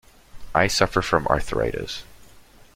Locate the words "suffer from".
0.65-1.27